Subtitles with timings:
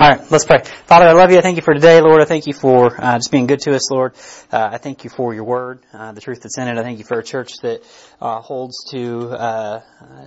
[0.00, 0.62] All right, let's pray.
[0.86, 1.36] Father, I love you.
[1.36, 2.22] I thank you for today, Lord.
[2.22, 4.14] I thank you for uh, just being good to us, Lord.
[4.50, 6.78] Uh, I thank you for your word, uh, the truth that's in it.
[6.78, 7.82] I thank you for a church that
[8.18, 9.80] uh, holds to uh,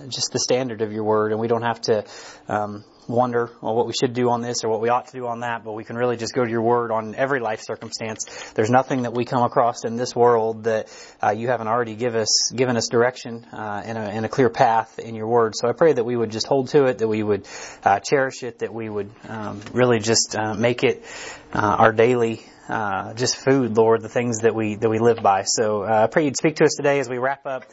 [0.06, 2.04] just the standard of your word, and we don't have to
[2.46, 5.26] um, wonder well, what we should do on this or what we ought to do
[5.26, 8.24] on that, but we can really just go to your word on every life circumstance.
[8.54, 10.88] There's nothing that we come across in this world that
[11.22, 14.50] uh, you haven't already give us, given us direction uh, in, a, in a clear
[14.50, 15.54] path in your word.
[15.56, 17.46] So I pray that we would just hold to it, that we would
[17.84, 21.04] uh, cherish it, that we would um, really just uh, make it
[21.52, 25.42] uh, our daily uh, just food, Lord, the things that we that we live by.
[25.42, 27.64] So I pray you'd speak to us today as we wrap up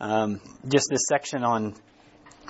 [0.00, 1.74] um, just this section on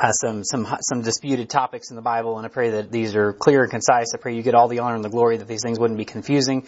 [0.00, 3.32] uh, some some some disputed topics in the Bible, and I pray that these are
[3.32, 4.14] clear and concise.
[4.14, 6.04] I pray you get all the honor and the glory that these things wouldn't be
[6.04, 6.66] confusing,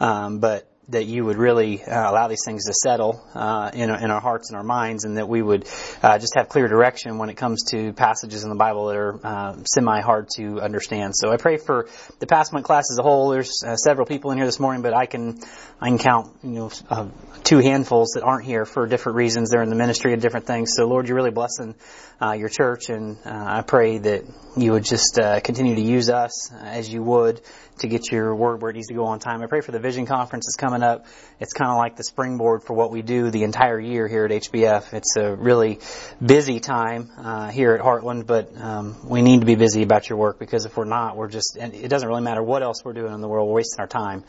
[0.00, 4.10] um, but that you would really uh, allow these things to settle uh, in, in
[4.10, 5.66] our hearts and our minds, and that we would
[6.02, 9.26] uh, just have clear direction when it comes to passages in the Bible that are
[9.26, 11.14] uh, semi hard to understand.
[11.16, 13.30] So I pray for the Passment class as a whole.
[13.30, 15.40] There's uh, several people in here this morning, but I can
[15.80, 17.08] I can count you know uh,
[17.44, 19.50] two handfuls that aren't here for different reasons.
[19.50, 20.72] They're in the ministry of different things.
[20.76, 21.74] So Lord, you're really blessing
[22.20, 24.24] your church, and I pray that
[24.56, 27.40] you would just continue to use us as you would
[27.80, 29.42] to get your word where it needs to go on time.
[29.42, 31.06] I pray for the vision conference that's coming up.
[31.40, 34.30] It's kind of like the springboard for what we do the entire year here at
[34.30, 34.92] HBF.
[34.92, 35.78] It's a really
[36.24, 40.18] busy time uh, here at Heartland, but um, we need to be busy about your
[40.18, 42.92] work because if we're not, we're just, and it doesn't really matter what else we're
[42.92, 44.24] doing in the world, we're wasting our time.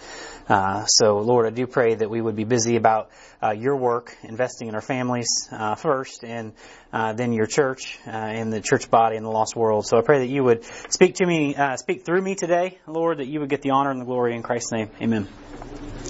[0.47, 3.09] Uh, so Lord, I do pray that we would be busy about
[3.43, 6.53] uh, your work, investing in our families uh, first, and
[6.93, 9.85] uh, then your church uh, and the church body in the lost world.
[9.85, 13.19] So I pray that you would speak to me, uh, speak through me today, Lord,
[13.19, 14.89] that you would get the honor and the glory in Christ's name.
[15.01, 15.27] Amen.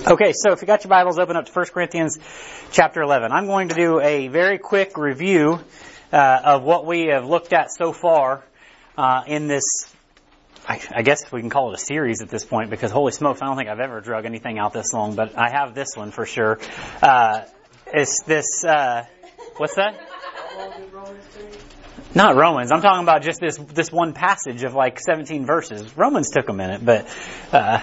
[0.08, 2.18] Okay, so if you got your Bibles, open up to 1 Corinthians
[2.72, 3.32] chapter 11.
[3.32, 5.60] I'm going to do a very quick review
[6.12, 8.44] uh, of what we have looked at so far
[8.98, 9.64] uh, in this
[10.68, 13.42] I, I, guess we can call it a series at this point because holy smokes,
[13.42, 16.12] I don't think I've ever drug anything out this long, but I have this one
[16.12, 16.60] for sure.
[17.02, 17.46] Uh,
[17.88, 19.06] it's this, uh,
[19.58, 20.00] what's that?
[22.14, 22.72] Not Romans.
[22.72, 25.98] I'm talking about just this this one passage of like 17 verses.
[25.98, 27.08] Romans took a minute, but
[27.54, 27.80] uh,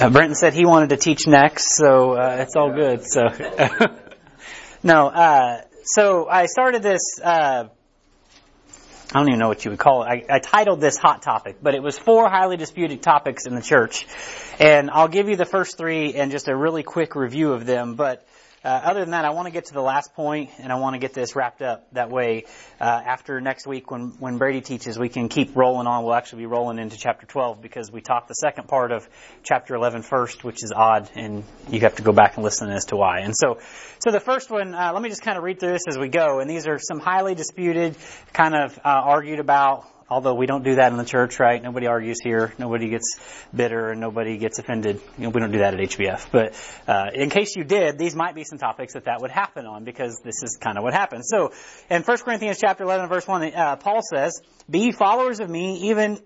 [0.00, 3.04] uh, Brenton said he wanted to teach next, so uh, it's all good.
[3.04, 3.28] So
[4.82, 7.20] no, uh, so I started this.
[7.22, 7.68] Uh,
[9.14, 10.06] I don't even know what you would call it.
[10.06, 13.62] I, I titled this hot topic, but it was four highly disputed topics in the
[13.62, 14.06] church,
[14.58, 17.94] and I'll give you the first three and just a really quick review of them.
[17.94, 18.26] But
[18.64, 20.94] uh, other than that, I want to get to the last point, and I want
[20.94, 21.86] to get this wrapped up.
[21.92, 22.44] That way,
[22.80, 26.04] uh, after next week, when when Brady teaches, we can keep rolling on.
[26.04, 29.08] We'll actually be rolling into chapter 12 because we talked the second part of
[29.42, 32.86] chapter 11 first, which is odd, and you have to go back and listen as
[32.86, 33.20] to why.
[33.20, 33.58] And so,
[34.00, 36.08] so the first one, uh, let me just kind of read through this as we
[36.08, 36.40] go.
[36.40, 37.96] And these are some highly disputed,
[38.32, 41.62] kind of uh, argued about although we don't do that in the church, right?
[41.62, 42.52] Nobody argues here.
[42.58, 43.18] Nobody gets
[43.54, 45.00] bitter and nobody gets offended.
[45.16, 46.28] You know, we don't do that at HBF.
[46.32, 46.54] But
[46.86, 49.84] uh, in case you did, these might be some topics that that would happen on
[49.84, 51.28] because this is kind of what happens.
[51.28, 51.52] So
[51.90, 56.20] in 1 Corinthians chapter 11 verse 1, uh, Paul says, Be followers of me even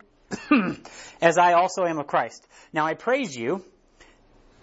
[1.21, 2.47] as I also am of Christ.
[2.73, 3.65] Now I praise you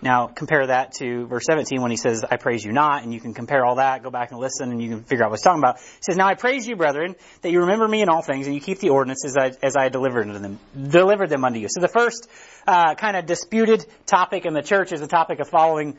[0.02, 3.20] now compare that to verse 17 when he says, I praise you not, and you
[3.20, 5.44] can compare all that, go back and listen, and you can figure out what he's
[5.44, 5.80] talking about.
[5.80, 8.56] He says, Now I praise you, brethren, that you remember me in all things, and
[8.56, 11.68] you keep the ordinances as I, as I delivered them, delivered them unto you.
[11.70, 12.30] So the first
[12.66, 15.98] uh, kind of disputed topic in the church is the topic of following,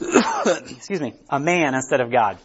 [0.00, 2.38] excuse me, a man instead of God.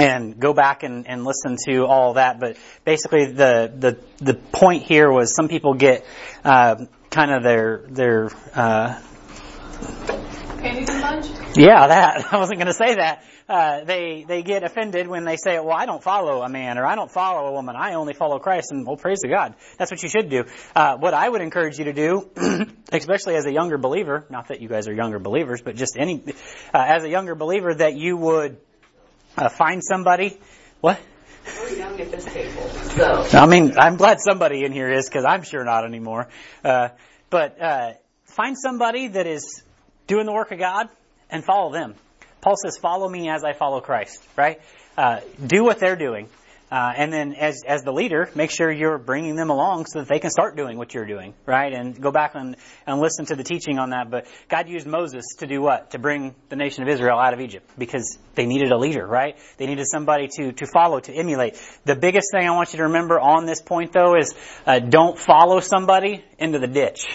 [0.00, 4.84] And go back and, and listen to all that, but basically the the the point
[4.84, 6.06] here was some people get
[6.44, 9.00] uh, kind of their their uh,
[11.54, 12.26] yeah, that.
[12.32, 13.24] I wasn't going to say that.
[13.48, 16.86] Uh, they they get offended when they say, "Well, I don't follow a man or
[16.86, 17.76] I don't follow a woman.
[17.76, 19.54] I only follow Christ." And well, praise the God.
[19.78, 20.44] That's what you should do.
[20.74, 22.28] Uh, what I would encourage you to do,
[22.92, 26.22] especially as a younger believer, not that you guys are younger believers, but just any
[26.74, 28.58] uh, as a younger believer, that you would
[29.36, 30.38] uh, find somebody.
[30.80, 31.00] What?
[31.62, 33.38] We're young at this table, so.
[33.38, 36.28] I mean, I'm glad somebody in here is because I'm sure not anymore.
[36.62, 36.88] Uh,
[37.30, 37.92] but uh,
[38.24, 39.62] find somebody that is
[40.08, 40.88] doing the work of God
[41.30, 41.94] and follow them.
[42.40, 44.60] Paul says, follow me as I follow Christ, right?
[44.96, 46.28] Uh, do what they're doing.
[46.70, 50.08] Uh, and then as, as the leader, make sure you're bringing them along so that
[50.08, 51.72] they can start doing what you're doing, right?
[51.72, 52.56] And go back and,
[52.86, 54.10] and listen to the teaching on that.
[54.10, 55.92] But God used Moses to do what?
[55.92, 59.38] To bring the nation of Israel out of Egypt because they needed a leader, right?
[59.56, 61.58] They needed somebody to, to follow, to emulate.
[61.86, 64.34] The biggest thing I want you to remember on this point though is,
[64.66, 67.06] uh, don't follow somebody into the ditch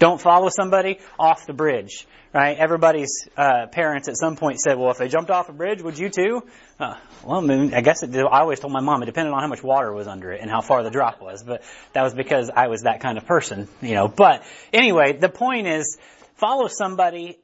[0.00, 2.56] Don't follow somebody off the bridge, right?
[2.56, 5.98] Everybody's uh, parents at some point said, "Well, if they jumped off a bridge, would
[5.98, 6.42] you too?"
[6.80, 9.62] Uh, well, I, guess it, I always told my mom it depended on how much
[9.62, 11.62] water was under it and how far the drop was, but
[11.92, 14.08] that was because I was that kind of person, you know.
[14.08, 14.42] But
[14.72, 15.98] anyway, the point is,
[16.36, 17.38] follow somebody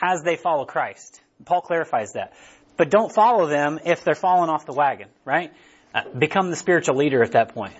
[0.00, 1.20] as they follow Christ.
[1.44, 2.32] Paul clarifies that.
[2.78, 5.52] But don't follow them if they're falling off the wagon, right?
[5.94, 7.74] Uh, become the spiritual leader at that point.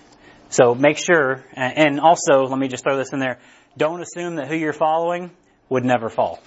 [0.50, 3.38] So make sure, and also, let me just throw this in there,
[3.76, 5.30] don't assume that who you're following
[5.68, 6.42] would never fall.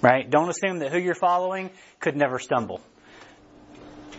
[0.00, 0.28] Right?
[0.28, 1.70] Don't assume that who you're following
[2.00, 2.80] could never stumble.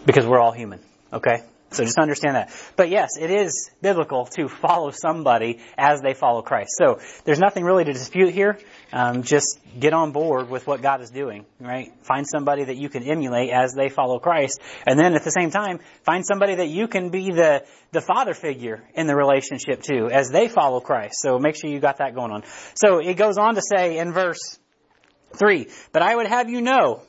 [0.06, 0.80] Because we're all human.
[1.12, 1.44] Okay?
[1.74, 2.52] So just understand that.
[2.76, 6.72] But yes, it is biblical to follow somebody as they follow Christ.
[6.78, 8.60] So there's nothing really to dispute here.
[8.92, 11.92] Um, just get on board with what God is doing, right?
[12.04, 14.60] Find somebody that you can emulate as they follow Christ.
[14.86, 18.34] And then at the same time, find somebody that you can be the, the father
[18.34, 21.16] figure in the relationship too, as they follow Christ.
[21.18, 22.44] So make sure you got that going on.
[22.76, 24.60] So it goes on to say in verse
[25.38, 27.02] 3, But I would have you know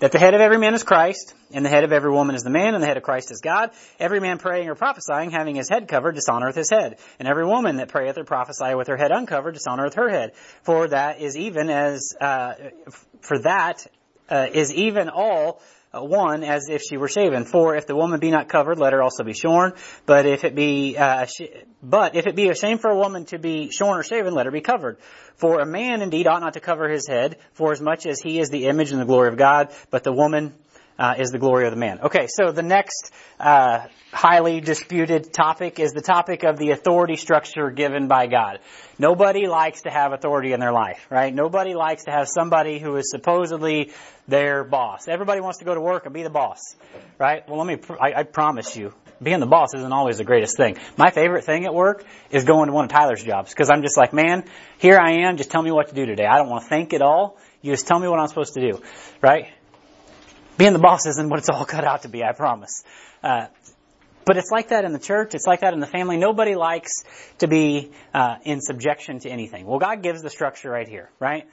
[0.00, 2.42] that the head of every man is Christ, and the head of every woman is
[2.42, 3.70] the man, and the head of Christ is God.
[3.98, 6.98] Every man praying or prophesying, having his head covered, dishonoreth his head.
[7.18, 10.32] And every woman that prayeth or prophesieth with her head uncovered, dishonoreth her head.
[10.62, 12.54] For that is even as, uh,
[13.20, 13.86] for that
[14.28, 15.60] uh, is even all
[16.02, 17.44] one as if she were shaven.
[17.44, 19.74] For if the woman be not covered, let her also be shorn.
[20.06, 21.52] But if it be, uh, sh-
[21.82, 24.46] but if it be a shame for a woman to be shorn or shaven, let
[24.46, 24.98] her be covered.
[25.36, 28.38] For a man indeed ought not to cover his head, for as much as he
[28.38, 30.54] is the image and the glory of God, but the woman
[30.98, 32.00] uh, is the glory of the man.
[32.00, 37.70] Okay, so the next uh, highly disputed topic is the topic of the authority structure
[37.70, 38.60] given by God.
[38.98, 41.34] Nobody likes to have authority in their life, right?
[41.34, 43.92] Nobody likes to have somebody who is supposedly
[44.28, 45.08] their boss.
[45.08, 46.76] Everybody wants to go to work and be the boss,
[47.18, 47.48] right?
[47.48, 50.76] Well, let me, I, I promise you, being the boss isn't always the greatest thing.
[50.96, 53.96] My favorite thing at work is going to one of Tyler's jobs because I'm just
[53.96, 54.44] like, man,
[54.78, 55.36] here I am.
[55.36, 56.26] Just tell me what to do today.
[56.26, 57.38] I don't want to think at all.
[57.62, 58.82] You just tell me what I'm supposed to do,
[59.22, 59.48] right?
[60.56, 62.22] Being the boss isn't what it's all cut out to be.
[62.22, 62.84] I promise.
[63.22, 63.46] Uh,
[64.24, 65.34] but it's like that in the church.
[65.34, 66.16] It's like that in the family.
[66.16, 66.92] Nobody likes
[67.38, 69.66] to be uh, in subjection to anything.
[69.66, 71.46] Well, God gives the structure right here, right?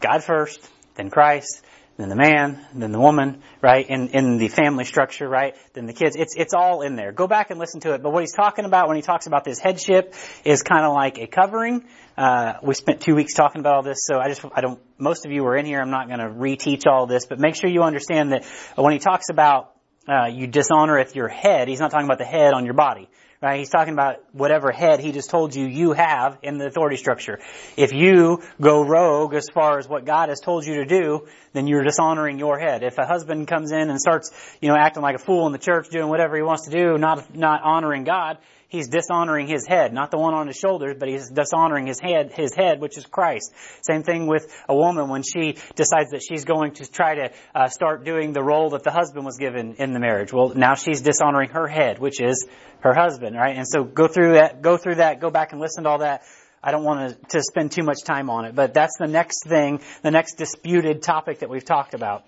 [0.00, 0.60] God first,
[0.94, 1.64] then Christ,
[1.98, 3.84] then the man, then the woman, right?
[3.90, 5.56] In, in the family structure, right?
[5.72, 6.14] Then the kids.
[6.14, 7.10] It's, it's all in there.
[7.10, 8.04] Go back and listen to it.
[8.04, 10.14] But what he's talking about when he talks about this headship
[10.44, 11.84] is kind of like a covering.
[12.16, 15.26] Uh, we spent two weeks talking about all this, so I just, I don't, most
[15.26, 15.80] of you were in here.
[15.80, 18.44] I'm not going to reteach all this, but make sure you understand that
[18.76, 19.74] when he talks about,
[20.08, 23.08] uh, you dishonoreth your head, he's not talking about the head on your body
[23.40, 23.58] right?
[23.58, 27.38] He's talking about whatever head he just told you you have in the authority structure.
[27.76, 31.66] If you go rogue as far as what God has told you to do, then
[31.66, 32.82] you're dishonoring your head.
[32.82, 35.58] If a husband comes in and starts, you know, acting like a fool in the
[35.58, 38.38] church, doing whatever he wants to do, not, not honoring God,
[38.68, 42.32] he's dishonoring his head, not the one on his shoulders, but he's dishonoring his head,
[42.32, 43.52] his head, which is Christ.
[43.82, 47.68] Same thing with a woman when she decides that she's going to try to uh,
[47.68, 50.32] start doing the role that the husband was given in the marriage.
[50.32, 52.46] Well, now she's dishonoring her head, which is
[52.80, 53.56] her husband, right?
[53.56, 56.22] And so go through that, go through that, go back and listen to all that.
[56.62, 59.44] I don't want to, to spend too much time on it, but that's the next
[59.46, 62.24] thing, the next disputed topic that we've talked about.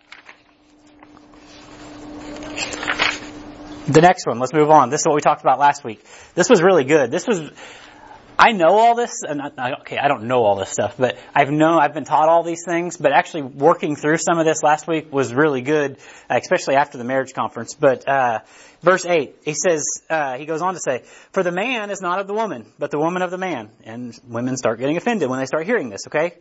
[3.86, 4.90] The next one, let's move on.
[4.90, 6.04] This is what we talked about last week.
[6.34, 7.10] This was really good.
[7.10, 7.50] This was,
[8.38, 11.50] I know all this, and I, okay, I don't know all this stuff, but I've
[11.50, 14.86] known, I've been taught all these things, but actually working through some of this last
[14.86, 15.96] week was really good,
[16.28, 17.74] especially after the marriage conference.
[17.74, 18.40] But, uh,
[18.82, 22.20] verse 8, he says, uh, he goes on to say, For the man is not
[22.20, 23.70] of the woman, but the woman of the man.
[23.84, 26.34] And women start getting offended when they start hearing this, okay?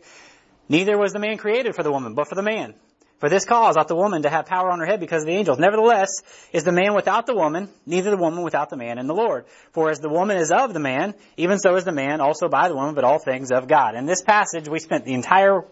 [0.68, 2.74] Neither was the man created for the woman, but for the man.
[3.20, 5.34] For this cause ought the woman to have power on her head because of the
[5.34, 5.58] angels.
[5.58, 6.08] Nevertheless,
[6.52, 9.44] is the man without the woman, neither the woman without the man in the Lord.
[9.72, 12.68] For as the woman is of the man, even so is the man also by
[12.68, 13.94] the woman, but all things of God.
[13.94, 15.64] In this passage, we spent the entire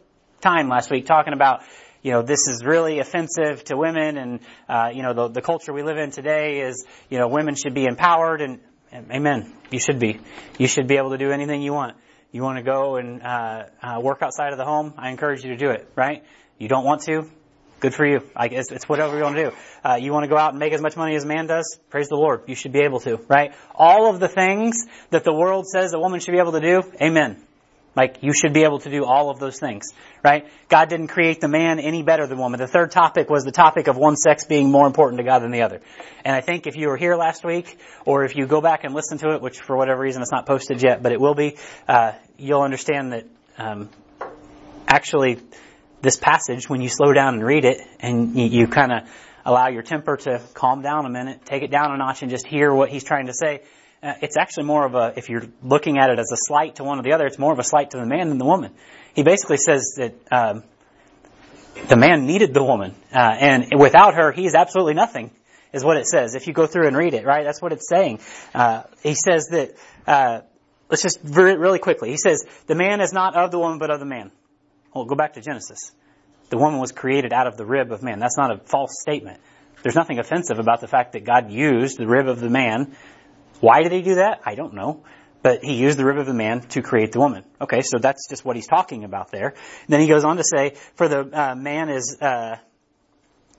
[0.43, 1.63] time last week talking about
[2.03, 5.73] you know, this is really offensive to women and, uh, you know, the, the culture
[5.73, 8.61] we live in today is, you know, women should be empowered and,
[8.93, 10.21] and amen, you should be.
[10.59, 11.97] You should be able to do anything you want.
[12.31, 14.95] You want to go and, uh, uh, work outside of the home?
[14.97, 16.25] I encourage you to do it, right?
[16.59, 17.29] You don't want to?
[17.81, 18.23] Good for you.
[18.35, 19.57] I guess it's whatever you want to do.
[19.85, 21.79] Uh, you want to go out and make as much money as man does?
[21.91, 22.43] Praise the Lord.
[22.49, 23.55] You should be able to, right?
[23.73, 26.83] All of the things that the world says a woman should be able to do,
[27.01, 27.41] amen.
[27.97, 29.87] Like, you should be able to do all of those things,
[30.25, 30.47] right?
[30.69, 32.61] God didn't create the man any better than woman.
[32.61, 35.53] The third topic was the topic of one sex being more important to God than
[35.53, 35.81] the other.
[36.25, 38.95] And I think if you were here last week, or if you go back and
[38.95, 41.57] listen to it, which for whatever reason it's not posted yet, but it will be,
[41.89, 43.89] uh, you'll understand that, um,
[44.87, 45.39] actually,
[46.01, 49.09] this passage, when you slow down and read it, and you, you kind of
[49.45, 52.47] allow your temper to calm down a minute, take it down a notch, and just
[52.47, 53.63] hear what he's trying to say,
[54.03, 56.85] uh, it's actually more of a, if you're looking at it as a slight to
[56.85, 58.73] one or the other, it's more of a slight to the man than the woman.
[59.15, 60.63] He basically says that um,
[61.89, 65.33] the man needed the woman, uh, and without her, he's absolutely nothing,
[65.73, 66.37] is what it says.
[66.37, 68.21] If you go through and read it, right, that's what it's saying.
[68.55, 69.75] Uh, he says that,
[70.07, 70.43] uh,
[70.89, 72.11] let's just really quickly.
[72.11, 74.31] He says, the man is not of the woman, but of the man.
[74.95, 75.93] Well, go back to Genesis.
[76.51, 78.19] The woman was created out of the rib of man.
[78.19, 79.41] That's not a false statement.
[79.83, 82.97] There's nothing offensive about the fact that God used the rib of the man.
[83.61, 84.41] Why did he do that?
[84.45, 85.05] I don't know.
[85.43, 87.45] But he used the rib of the man to create the woman.
[87.61, 89.55] Okay, so that's just what he's talking about there.
[89.87, 92.57] Then he goes on to say, for the uh, man is, uh,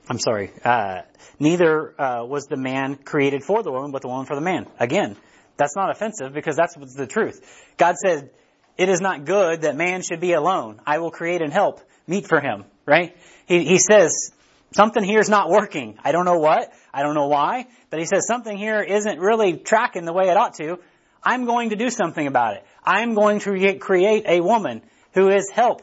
[0.10, 1.04] I'm sorry, uh,
[1.40, 4.68] neither uh, was the man created for the woman, but the woman for the man.
[4.78, 5.16] Again,
[5.56, 7.42] that's not offensive because that's the truth.
[7.78, 8.32] God said,
[8.80, 10.80] it is not good that man should be alone.
[10.88, 13.14] I will create and help meet for him, right?
[13.46, 14.32] He, he says,
[14.72, 16.00] something here is not working.
[16.02, 16.72] I don't know what.
[16.94, 17.68] I don't know why.
[17.90, 20.80] But he says something here isn't really tracking the way it ought to.
[21.22, 22.66] I'm going to do something about it.
[22.82, 24.82] I'm going to create a woman
[25.14, 25.82] who is help.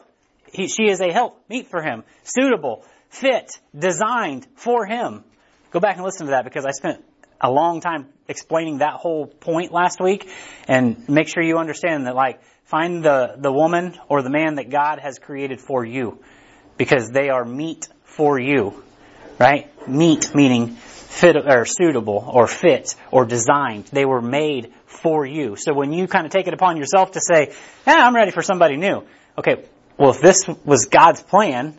[0.51, 2.03] He, she is a help meet for him.
[2.23, 5.23] Suitable, fit, designed for him.
[5.69, 7.05] Go back and listen to that because I spent
[7.39, 10.27] a long time explaining that whole point last week
[10.67, 14.69] and make sure you understand that like find the, the woman or the man that
[14.69, 16.19] God has created for you
[16.77, 18.83] because they are meet for you,
[19.39, 19.71] right?
[19.87, 23.85] Meet meaning fit or suitable or fit or designed.
[23.85, 25.55] They were made for you.
[25.55, 27.53] So when you kind of take it upon yourself to say,
[27.85, 29.03] I'm ready for somebody new.
[29.37, 29.63] Okay,
[29.97, 31.77] well if this was God's plan,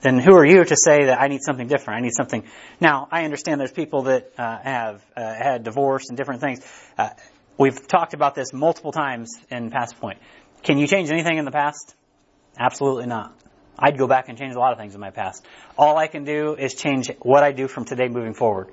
[0.00, 1.98] then who are you to say that I need something different?
[1.98, 2.42] I need something.
[2.80, 6.60] Now, I understand there's people that uh, have uh, had divorce and different things.
[6.98, 7.10] Uh,
[7.58, 10.18] we've talked about this multiple times in past point.
[10.62, 11.94] Can you change anything in the past?
[12.58, 13.34] Absolutely not.
[13.78, 15.44] I'd go back and change a lot of things in my past.
[15.76, 18.70] All I can do is change what I do from today moving forward.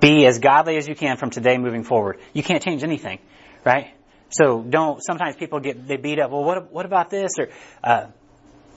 [0.00, 2.18] Be as godly as you can from today moving forward.
[2.34, 3.20] You can't change anything,
[3.64, 3.94] right?
[4.30, 7.30] So don't, sometimes people get, they beat up, well, what, what about this?
[7.38, 7.48] Or,
[7.82, 8.06] uh,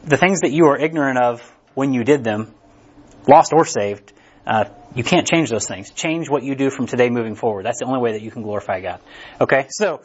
[0.06, 1.42] the things that you are ignorant of
[1.74, 2.54] when you did them,
[3.28, 4.14] lost or saved,
[4.46, 5.92] uh, you can't change those things.
[5.92, 7.66] Change what you do from today moving forward.
[7.66, 9.00] That's the only way that you can glorify God.
[9.40, 9.68] Okay?
[9.70, 10.02] So,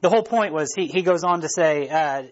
[0.00, 2.22] the whole point was he, he goes on to say, uh,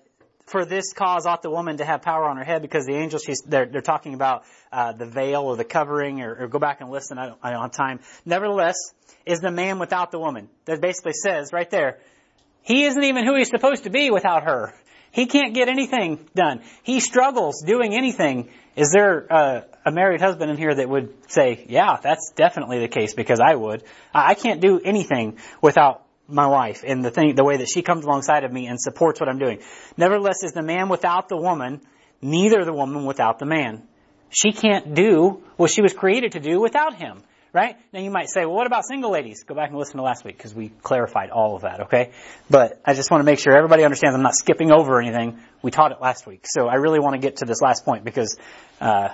[0.48, 3.18] for this cause ought the woman to have power on her head because the angel
[3.18, 6.80] she's they're, they're talking about uh, the veil or the covering or, or, go back
[6.80, 8.76] and listen I don't, I don't have time nevertheless
[9.26, 11.98] is the man without the woman that basically says right there
[12.62, 14.74] he isn't even who he's supposed to be without her
[15.10, 19.26] he can't get anything done he struggles doing anything is there
[19.84, 23.54] a married husband in here that would say yeah that's definitely the case because i
[23.54, 23.82] would
[24.14, 28.04] i can't do anything without my wife and the thing, the way that she comes
[28.04, 29.60] alongside of me and supports what I'm doing.
[29.96, 31.80] Nevertheless, is the man without the woman,
[32.20, 33.82] neither the woman without the man.
[34.28, 37.22] She can't do what she was created to do without him.
[37.52, 37.76] Right?
[37.92, 39.44] Now you might say, well, what about single ladies?
[39.44, 42.10] Go back and listen to last week because we clarified all of that, okay?
[42.50, 45.38] But I just want to make sure everybody understands I'm not skipping over anything.
[45.62, 46.44] We taught it last week.
[46.44, 48.36] So I really want to get to this last point because,
[48.80, 49.08] uh,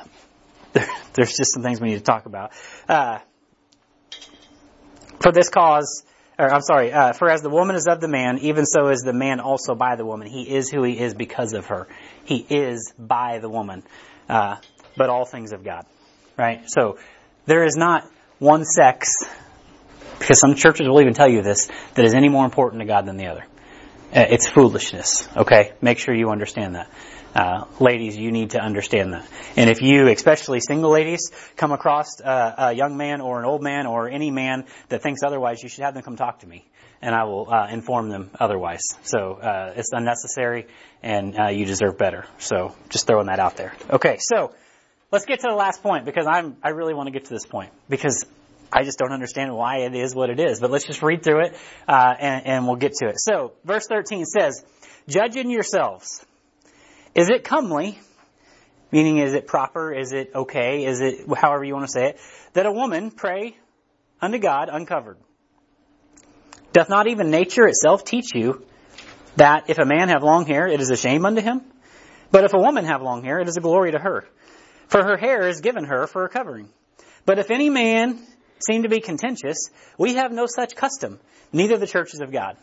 [0.72, 2.50] there, there's just some things we need to talk about.
[2.88, 3.18] Uh,
[5.20, 6.04] for this cause,
[6.36, 9.02] or I'm sorry, uh, for as the woman is of the man, even so is
[9.02, 10.26] the man also by the woman.
[10.26, 11.86] He is who he is because of her.
[12.24, 13.84] He is by the woman.
[14.28, 14.56] Uh,
[14.96, 15.86] but all things of God.
[16.36, 16.64] Right?
[16.66, 16.98] So,
[17.46, 18.10] there is not
[18.44, 19.08] one sex,
[20.18, 23.06] because some churches will even tell you this, that is any more important to God
[23.06, 23.44] than the other.
[24.14, 25.26] Uh, it's foolishness.
[25.36, 25.72] Okay?
[25.80, 26.90] Make sure you understand that.
[27.34, 29.26] Uh, ladies, you need to understand that.
[29.56, 33.60] And if you, especially single ladies, come across uh, a young man or an old
[33.60, 36.64] man or any man that thinks otherwise, you should have them come talk to me,
[37.02, 38.82] and I will uh, inform them otherwise.
[39.02, 40.68] So uh, it's unnecessary,
[41.02, 42.24] and you deserve better.
[42.38, 43.72] So just throwing that out there.
[43.90, 44.54] Okay, so
[45.14, 47.46] let's get to the last point because I'm I really want to get to this
[47.46, 48.26] point because
[48.72, 50.58] I just don't understand why it is what it is.
[50.58, 51.56] But let's just read through it,
[51.86, 53.20] uh, and, and we'll get to it.
[53.20, 54.64] So, verse 13 says,
[55.08, 56.26] Judge in yourselves
[57.14, 57.96] is it comely?
[58.90, 59.92] Meaning, is it proper?
[59.92, 60.84] Is it okay?
[60.84, 62.18] Is it however you want to say it?
[62.54, 63.56] That a woman pray
[64.20, 65.18] unto God uncovered.
[66.72, 68.64] Doth not even nature itself teach you
[69.36, 71.62] that if a man have long hair, it is a shame unto him?
[72.32, 74.24] But if a woman have long hair, it is a glory to her.
[74.88, 76.68] For her hair is given her for a covering.
[77.26, 78.18] But if any man
[78.66, 81.18] seem to be contentious, we have no such custom,
[81.52, 82.56] neither the churches of God.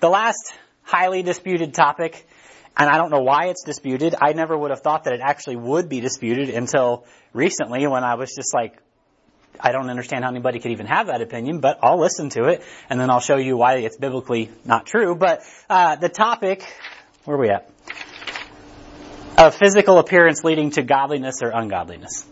[0.00, 2.26] The last highly disputed topic
[2.78, 4.14] and I don't know why it's disputed.
[4.20, 8.14] I never would have thought that it actually would be disputed until recently when I
[8.14, 8.78] was just like,
[9.58, 12.62] I don't understand how anybody could even have that opinion, but I'll listen to it
[12.88, 15.16] and then I'll show you why it's biblically not true.
[15.16, 16.62] But uh, the topic,
[17.24, 17.68] where are we at?
[19.38, 22.26] Of physical appearance leading to godliness or ungodliness.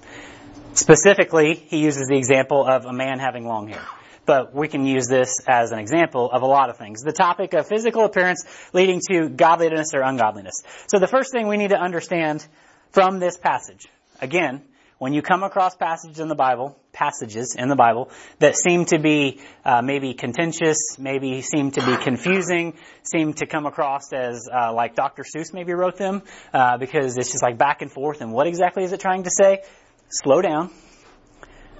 [0.74, 3.86] Specifically, he uses the example of a man having long hair.
[4.26, 7.02] but we can use this as an example of a lot of things.
[7.02, 10.64] The topic of physical appearance leading to godliness or ungodliness.
[10.88, 12.44] So the first thing we need to understand
[12.90, 13.86] from this passage,
[14.20, 14.62] again,
[14.98, 18.98] when you come across passages in the Bible, passages in the Bible that seem to
[18.98, 24.72] be uh, maybe contentious, maybe seem to be confusing, seem to come across as uh,
[24.72, 25.22] like Dr.
[25.22, 26.22] Seuss maybe wrote them
[26.54, 28.20] uh, because it's just like back and forth.
[28.20, 29.62] And what exactly is it trying to say?
[30.08, 30.70] Slow down,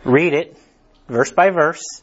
[0.04, 0.56] read it
[1.08, 2.02] verse by verse,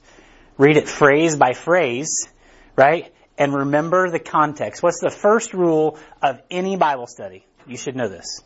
[0.57, 2.27] read it phrase by phrase,
[2.75, 3.13] right?
[3.37, 4.83] And remember the context.
[4.83, 7.45] What's the first rule of any Bible study?
[7.67, 8.41] You should know this.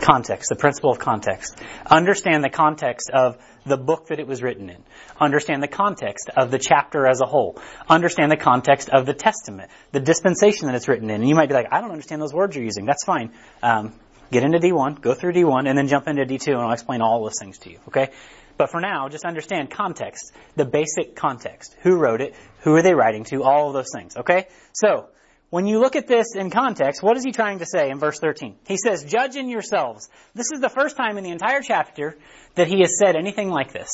[0.00, 1.56] Context, the principle of context.
[1.86, 3.36] Understand the context of
[3.66, 4.82] the book that it was written in.
[5.20, 7.58] Understand the context of the chapter as a whole.
[7.88, 11.20] Understand the context of the Testament, the dispensation that it's written in.
[11.20, 12.84] And you might be like, I don't understand those words you're using.
[12.84, 13.32] That's fine.
[13.62, 13.94] Um,
[14.30, 17.22] get into D1, go through D1, and then jump into D2, and I'll explain all
[17.22, 17.78] those things to you.
[17.88, 18.10] Okay?
[18.56, 21.74] But for now, just understand context, the basic context.
[21.82, 22.34] Who wrote it?
[22.60, 23.42] Who are they writing to?
[23.42, 24.16] All of those things.
[24.16, 24.46] Okay?
[24.72, 25.08] So,
[25.54, 28.18] when you look at this in context, what is he trying to say in verse
[28.18, 28.56] 13?
[28.66, 30.10] He says, judge in yourselves.
[30.34, 32.16] This is the first time in the entire chapter
[32.56, 33.88] that he has said anything like this.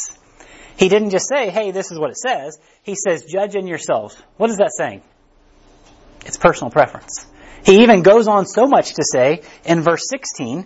[0.78, 2.58] He didn't just say, hey, this is what it says.
[2.82, 4.16] He says, judge in yourselves.
[4.38, 5.02] What is that saying?
[6.24, 7.26] It's personal preference.
[7.62, 10.64] He even goes on so much to say in verse 16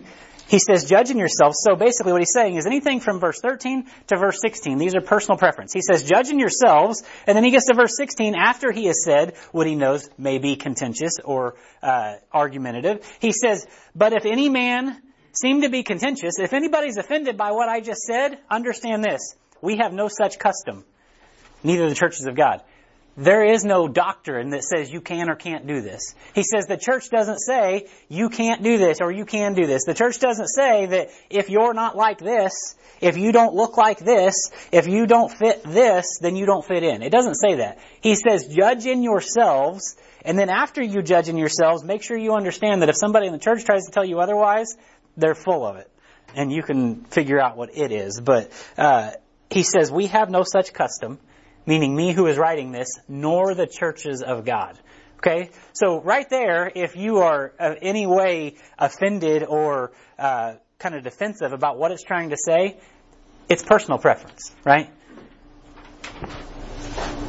[0.49, 1.57] he says, judging yourselves.
[1.61, 4.79] So basically what he's saying is anything from verse 13 to verse 16.
[4.79, 5.73] These are personal preference.
[5.73, 7.03] He says, judging yourselves.
[7.27, 10.39] And then he gets to verse 16 after he has said what he knows may
[10.39, 13.05] be contentious or uh, argumentative.
[13.21, 15.01] He says, but if any man
[15.33, 19.35] seem to be contentious, if anybody's offended by what I just said, understand this.
[19.61, 20.85] We have no such custom.
[21.63, 22.63] Neither the churches of God.
[23.17, 26.17] There is no doctrine that says you can or can't do this.
[26.35, 29.85] He says the church doesn't say you can't do this or you can do this.
[29.85, 33.99] The church doesn't say that if you're not like this, if you don't look like
[33.99, 37.03] this, if you don't fit this, then you don't fit in.
[37.03, 37.79] It doesn't say that.
[38.01, 42.35] He says judge in yourselves, and then after you judge in yourselves, make sure you
[42.35, 44.77] understand that if somebody in the church tries to tell you otherwise,
[45.17, 45.89] they're full of it.
[46.35, 48.21] And you can figure out what it is.
[48.21, 49.13] But uh,
[49.51, 51.21] he says, we have no such custom
[51.67, 54.79] meaning me who is writing this, nor the churches of God.
[55.19, 55.51] Okay?
[55.73, 61.53] So right there, if you are in any way offended or uh, kind of defensive
[61.53, 62.79] about what it's trying to say,
[63.49, 64.91] it's personal preference, right?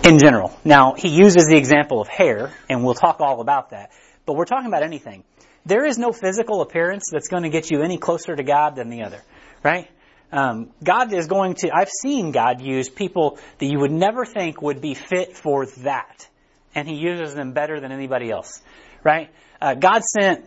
[0.04, 0.58] In general.
[0.64, 3.92] Now, he uses the example of hair, and we'll talk all about that.
[4.26, 5.24] But we're talking about anything.
[5.66, 8.90] There is no physical appearance that's going to get you any closer to God than
[8.90, 9.22] the other,
[9.64, 9.90] right?
[10.36, 14.62] Um, God is going to, I've seen God use people that you would never think
[14.62, 16.28] would be fit for that.
[16.74, 18.62] And He uses them better than anybody else.
[19.02, 19.30] Right?
[19.62, 20.44] Uh, God sent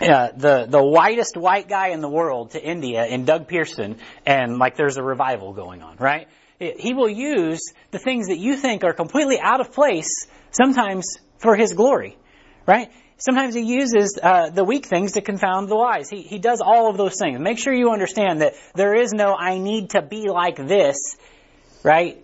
[0.00, 4.58] uh, the the whitest white guy in the world to India in Doug Pearson, and
[4.58, 6.28] like there's a revival going on, right?
[6.58, 11.56] He will use the things that you think are completely out of place sometimes for
[11.56, 12.16] His glory,
[12.66, 12.90] right?
[13.22, 16.10] Sometimes he uses uh, the weak things to confound the wise.
[16.10, 17.38] He, he does all of those things.
[17.38, 21.16] Make sure you understand that there is no I need to be like this,
[21.84, 22.20] right,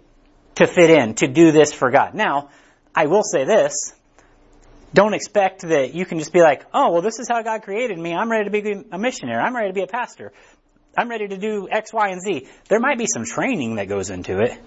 [0.56, 2.14] to fit in, to do this for God.
[2.14, 2.50] Now,
[2.96, 3.94] I will say this.
[4.92, 7.96] Don't expect that you can just be like, oh, well, this is how God created
[7.96, 8.12] me.
[8.12, 9.40] I'm ready to be a missionary.
[9.40, 10.32] I'm ready to be a pastor.
[10.96, 12.48] I'm ready to do X, Y, and Z.
[12.68, 14.58] There might be some training that goes into it,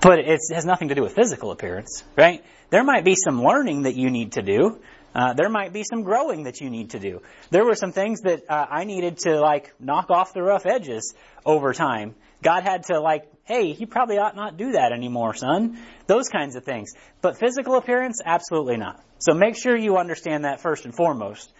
[0.00, 2.42] but it has nothing to do with physical appearance, right?
[2.70, 4.80] There might be some learning that you need to do.
[5.14, 7.20] Uh, there might be some growing that you need to do.
[7.50, 11.14] There were some things that uh, I needed to like knock off the rough edges
[11.44, 12.14] over time.
[12.42, 15.78] God had to like, hey, you probably ought not do that anymore, son.
[16.06, 16.92] Those kinds of things.
[17.20, 19.02] But physical appearance, absolutely not.
[19.18, 21.52] So make sure you understand that first and foremost.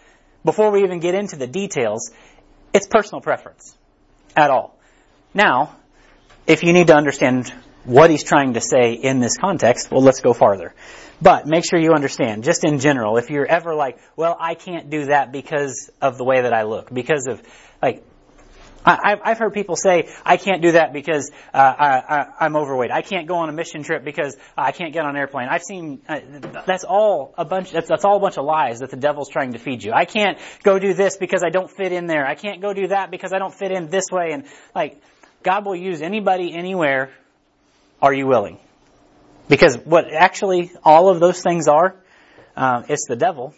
[0.44, 2.10] Before we even get into the details,
[2.72, 3.76] it's personal preference.
[4.34, 4.78] At all.
[5.34, 5.76] Now,
[6.46, 7.52] if you need to understand
[7.84, 10.74] what he's trying to say in this context, well, let's go farther.
[11.20, 14.90] But make sure you understand, just in general, if you're ever like, well, I can't
[14.90, 17.42] do that because of the way that I look, because of,
[17.80, 18.04] like,
[18.84, 22.90] I, I've heard people say, I can't do that because uh, I, am overweight.
[22.90, 25.48] I can't go on a mission trip because I can't get on an airplane.
[25.48, 26.18] I've seen, uh,
[26.66, 29.52] that's all a bunch, that's, that's all a bunch of lies that the devil's trying
[29.52, 29.92] to feed you.
[29.92, 32.26] I can't go do this because I don't fit in there.
[32.26, 34.30] I can't go do that because I don't fit in this way.
[34.32, 35.00] And like,
[35.44, 37.12] God will use anybody, anywhere.
[38.02, 38.58] Are you willing?
[39.48, 41.94] Because what actually all of those things are,
[42.56, 43.54] uh, it's the devil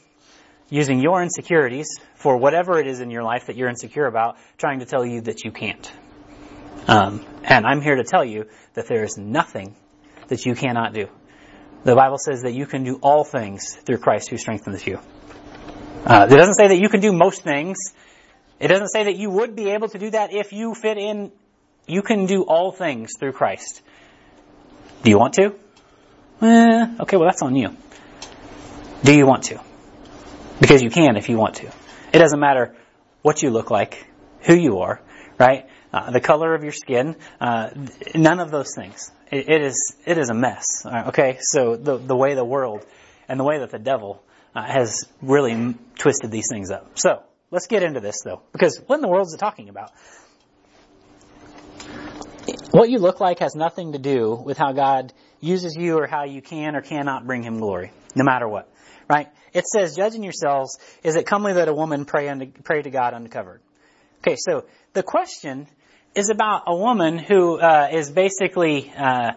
[0.69, 4.81] using your insecurities for whatever it is in your life that you're insecure about, trying
[4.81, 5.91] to tell you that you can't.
[6.87, 9.75] Um, and I'm here to tell you that there is nothing
[10.29, 11.09] that you cannot do.
[11.85, 15.01] The Bible says that you can do all things through Christ who strengthens you.
[16.05, 17.79] Uh, it doesn't say that you can do most things.
[18.61, 21.33] It doesn't say that you would be able to do that if you fit in.
[21.87, 23.83] You can do all things through Christ
[25.05, 25.55] Do you want to?
[26.41, 27.77] Eh, okay, well that's on you.
[29.05, 29.61] Do you want to?
[30.61, 31.67] Because you can if you want to.
[32.13, 32.75] It doesn't matter
[33.23, 34.07] what you look like,
[34.47, 35.01] who you are,
[35.39, 35.67] right?
[35.93, 37.71] Uh, the color of your skin, uh,
[38.15, 39.13] none of those things.
[39.31, 40.87] It, it is it is a mess.
[40.87, 42.85] uh, Okay, so the the way the world
[43.29, 44.23] and the way that the devil
[44.55, 46.99] uh, has really m- twisted these things up.
[46.99, 49.93] So let's get into this though, because what in the world is it talking about?
[52.75, 56.25] What you look like has nothing to do with how God uses you or how
[56.25, 58.69] you can or cannot bring Him glory, no matter what.
[59.09, 59.29] Right?
[59.53, 63.15] It says, judging yourselves, is it comely that a woman pray, unto, pray to God
[63.15, 63.61] uncovered?
[64.23, 65.69] Okay, so the question
[66.17, 69.35] is about a woman who uh, is basically uh,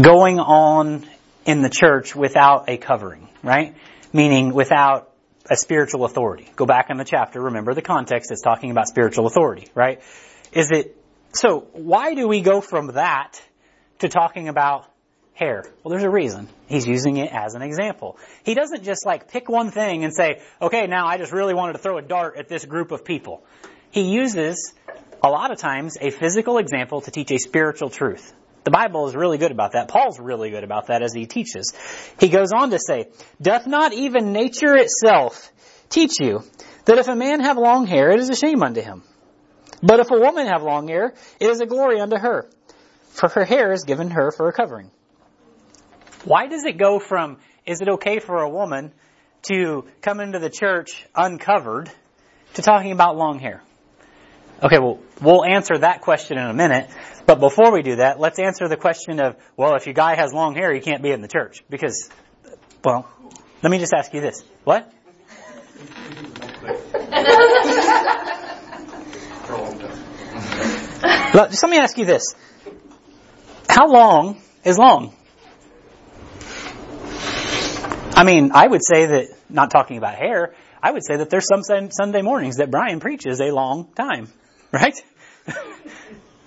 [0.00, 1.06] going on
[1.44, 3.74] in the church without a covering, right?
[4.14, 5.12] Meaning without
[5.50, 6.48] a spiritual authority.
[6.56, 10.00] Go back in the chapter, remember the context, it's talking about spiritual authority, right?
[10.52, 10.96] Is it,
[11.32, 13.40] so why do we go from that
[14.00, 14.86] to talking about
[15.34, 15.64] hair?
[15.82, 16.48] Well, there's a reason.
[16.66, 18.18] He's using it as an example.
[18.44, 21.74] He doesn't just like pick one thing and say, okay, now I just really wanted
[21.74, 23.44] to throw a dart at this group of people.
[23.90, 24.74] He uses
[25.22, 28.32] a lot of times a physical example to teach a spiritual truth.
[28.64, 29.88] The Bible is really good about that.
[29.88, 31.72] Paul's really good about that as he teaches.
[32.20, 33.08] He goes on to say,
[33.40, 35.50] Doth not even nature itself
[35.88, 36.44] teach you
[36.84, 39.02] that if a man have long hair, it is a shame unto him?
[39.82, 42.46] But if a woman have long hair, it is a glory unto her,
[43.08, 44.90] for her hair is given her for a covering.
[46.24, 48.92] Why does it go from, is it okay for a woman
[49.42, 51.90] to come into the church uncovered
[52.54, 53.62] to talking about long hair?
[54.62, 56.88] Okay, well, we'll answer that question in a minute.
[57.26, 60.32] But before we do that, let's answer the question of, well, if your guy has
[60.32, 61.64] long hair, he can't be in the church.
[61.68, 62.08] Because,
[62.84, 63.08] well,
[63.62, 64.44] let me just ask you this.
[64.62, 64.92] What?
[71.34, 72.34] Let- Just let me ask you this.
[73.68, 75.14] How long is long?
[78.14, 81.46] I mean, I would say that, not talking about hair, I would say that there's
[81.46, 84.28] some Sunday mornings that Brian preaches a long time,
[84.72, 84.94] right?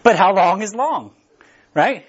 [0.03, 1.11] but how long is long,
[1.73, 2.05] right?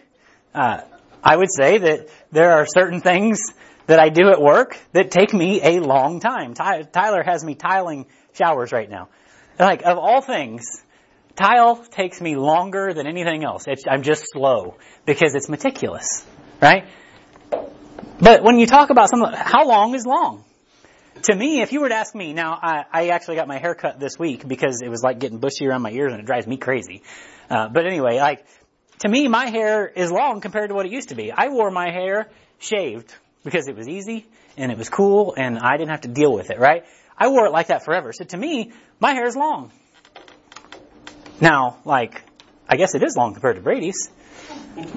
[0.55, 0.83] Uh,
[1.25, 3.41] I would say that there are certain things
[3.87, 6.53] that I do at work that take me a long time.
[6.55, 9.09] Ty- Tyler has me tiling showers right now.
[9.59, 10.65] Like, of all things,
[11.37, 13.65] tile takes me longer than anything else.
[13.67, 16.27] It's, I'm just slow because it's meticulous,
[16.61, 16.87] right?
[18.21, 20.45] But when you talk about something, how long is long?
[21.25, 23.75] To me, if you were to ask me, now I, I actually got my hair
[23.75, 26.47] cut this week because it was like getting bushy around my ears and it drives
[26.47, 27.03] me crazy.
[27.51, 28.45] Uh, but anyway, like,
[29.01, 31.31] to me, my hair is long compared to what it used to be.
[31.33, 35.77] I wore my hair shaved because it was easy and it was cool and I
[35.77, 36.85] didn't have to deal with it, right?
[37.19, 38.13] I wore it like that forever.
[38.13, 39.73] So to me, my hair is long.
[41.41, 42.23] Now, like,
[42.69, 44.11] I guess it is long compared to Brady's.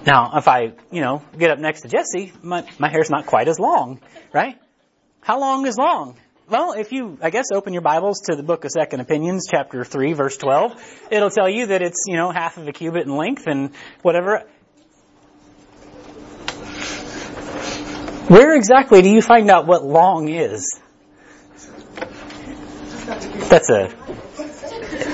[0.05, 3.47] Now, if I, you know, get up next to Jesse, my, my hair's not quite
[3.47, 3.99] as long,
[4.33, 4.57] right?
[5.21, 6.17] How long is long?
[6.49, 9.83] Well, if you, I guess, open your Bibles to the book of Second Opinions, chapter
[9.83, 13.15] 3, verse 12, it'll tell you that it's, you know, half of a cubit in
[13.15, 13.71] length and
[14.01, 14.43] whatever.
[18.27, 20.79] Where exactly do you find out what long is?
[23.49, 23.93] That's a,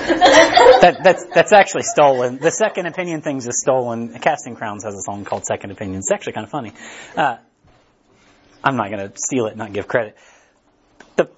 [0.80, 2.38] that, that's that's actually stolen.
[2.38, 4.18] The second opinion things is stolen.
[4.20, 5.98] Casting Crowns has a song called Second Opinion.
[5.98, 6.72] It's actually kind of funny.
[7.16, 7.36] Uh,
[8.62, 10.16] I'm not going to steal it not give credit.
[11.16, 11.28] The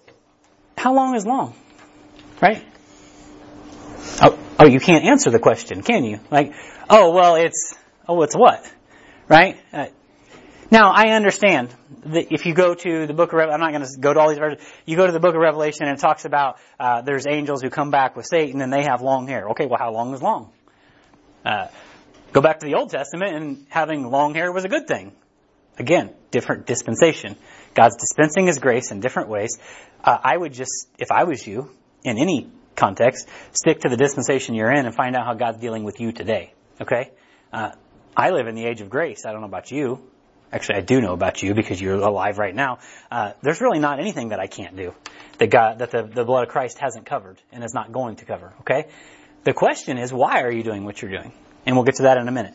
[0.77, 1.55] how long is long,
[2.41, 2.65] right?
[4.21, 6.21] Oh, oh, you can't answer the question, can you?
[6.31, 6.53] Like,
[6.91, 7.75] oh well, it's
[8.09, 8.71] oh, it's what,
[9.29, 9.57] right?
[9.73, 9.87] Uh,
[10.71, 11.75] now I understand
[12.07, 14.21] that if you go to the book of Revelation, I'm not going to go to
[14.21, 14.65] all these verses.
[14.87, 17.71] You go to the book of Revelation and it talks about uh, there's angels who
[17.71, 19.49] come back with Satan and they have long hair.
[19.51, 20.53] Okay, well how long is long?
[21.45, 21.69] Uh,
[22.33, 25.13] go back to the Old Testament and having long hair was a good thing.
[25.79, 27.37] Again, different dispensation.
[27.75, 29.59] God's dispensing His grace in different ways.
[30.03, 31.71] Uh, I would just, if I was you,
[32.05, 35.85] in any context, stick to the dispensation you're in and find out how God's dealing
[35.85, 36.53] with you today.
[36.81, 37.13] Okay?
[37.53, 37.73] Uh,
[38.17, 39.25] I live in the age of grace.
[39.25, 40.03] I don't know about you.
[40.53, 42.79] Actually, I do know about you because you're alive right now.
[43.11, 44.95] Uh, there's really not anything that I can't do
[45.39, 48.25] that God, that the, the blood of Christ hasn't covered and is not going to
[48.25, 48.53] cover.
[48.61, 48.87] Okay?
[49.45, 51.33] The question is, why are you doing what you're doing?
[51.67, 52.55] And we'll get to that in a minute.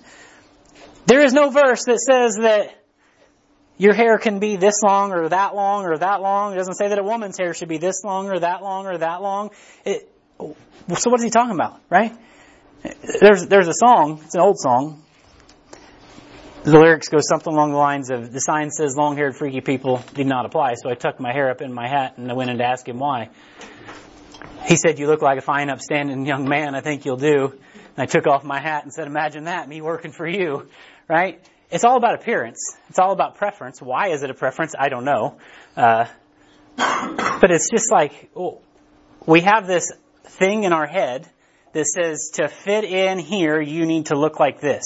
[1.05, 2.75] There is no verse that says that
[3.77, 6.53] your hair can be this long or that long or that long.
[6.53, 8.97] It doesn't say that a woman's hair should be this long or that long or
[8.97, 9.51] that long.
[9.85, 12.15] It, so what is he talking about, right?
[13.21, 15.03] There's, there's a song, it's an old song.
[16.63, 20.01] The lyrics go something along the lines of, the sign says long haired freaky people
[20.13, 22.51] did not apply, so I tucked my hair up in my hat and I went
[22.51, 23.31] in to ask him why.
[24.65, 26.73] He said, you look like a fine upstanding young man.
[26.73, 27.47] I think you'll do.
[27.51, 30.69] And I took off my hat and said, imagine that, me working for you,
[31.09, 31.45] right?
[31.69, 32.77] It's all about appearance.
[32.87, 33.81] It's all about preference.
[33.81, 34.73] Why is it a preference?
[34.79, 35.39] I don't know.
[35.75, 36.05] Uh,
[36.77, 38.61] but it's just like, oh,
[39.25, 39.91] we have this
[40.23, 41.29] thing in our head
[41.73, 44.83] that says to fit in here, you need to look like this.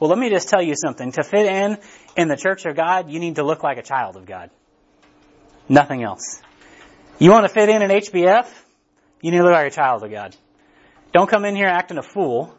[0.00, 1.12] Well, let me just tell you something.
[1.12, 1.78] To fit in
[2.16, 4.50] in the church of God, you need to look like a child of God.
[5.68, 6.40] Nothing else.
[7.18, 8.48] You want to fit in in HBF?
[9.20, 10.34] You need to look like a child of God.
[11.12, 12.54] Don't come in here acting a fool,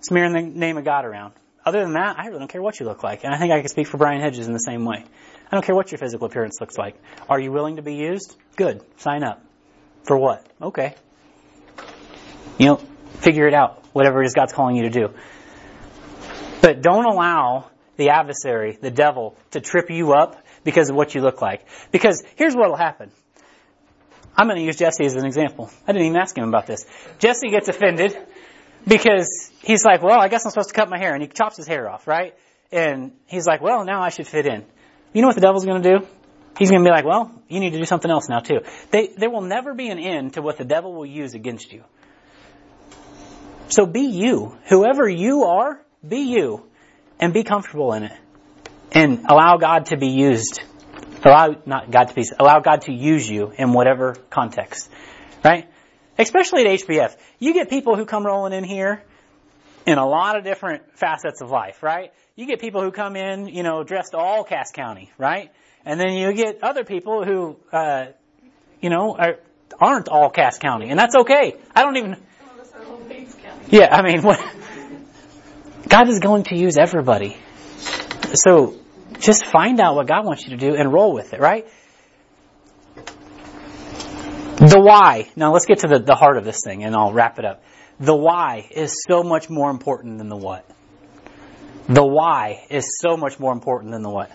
[0.00, 1.32] smearing the name of God around.
[1.64, 3.22] Other than that, I really don't care what you look like.
[3.22, 5.04] And I think I can speak for Brian Hedges in the same way.
[5.52, 6.96] I don't care what your physical appearance looks like.
[7.28, 8.36] Are you willing to be used?
[8.56, 8.82] Good.
[8.98, 9.44] Sign up.
[10.04, 10.46] For what?
[10.60, 10.94] Okay.
[12.58, 12.80] You know,
[13.18, 13.84] figure it out.
[13.92, 15.08] Whatever it is God's calling you to do.
[16.60, 21.20] But don't allow the adversary, the devil, to trip you up because of what you
[21.20, 21.66] look like.
[21.90, 23.10] Because here's what will happen.
[24.36, 25.70] I'm going to use Jesse as an example.
[25.86, 26.86] I didn't even ask him about this.
[27.18, 28.16] Jesse gets offended
[28.86, 31.14] because he's like, well, I guess I'm supposed to cut my hair.
[31.14, 32.34] And he chops his hair off, right?
[32.72, 34.64] And he's like, well, now I should fit in.
[35.12, 36.06] You know what the devil's going to do?
[36.58, 38.60] He's going to be like, well, you need to do something else now too.
[38.90, 41.84] They, there will never be an end to what the devil will use against you.
[43.70, 44.56] So be you.
[44.68, 46.66] Whoever you are, be you.
[47.18, 48.12] And be comfortable in it.
[48.92, 50.60] And allow God to be used.
[51.24, 54.90] Allow, not God to be, allow God to use you in whatever context.
[55.44, 55.68] Right?
[56.18, 57.16] Especially at HBF.
[57.38, 59.02] You get people who come rolling in here
[59.86, 62.12] in a lot of different facets of life, right?
[62.36, 65.50] You get people who come in, you know, dressed all Cass County, right?
[65.84, 68.06] And then you get other people who, uh,
[68.80, 69.36] you know, are,
[69.80, 71.56] aren't all Cass County, and that's okay.
[71.74, 72.16] I don't even.
[73.70, 74.40] Yeah, I mean, what,
[75.88, 77.36] God is going to use everybody.
[78.34, 78.74] So
[79.20, 81.66] just find out what God wants you to do and roll with it, right?
[84.56, 85.30] The why.
[85.36, 87.62] Now let's get to the, the heart of this thing and I'll wrap it up.
[87.98, 90.68] The why is so much more important than the what.
[91.88, 94.30] The why is so much more important than the what.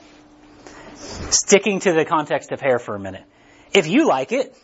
[0.96, 3.24] Sticking to the context of hair for a minute.
[3.74, 4.56] If you like it,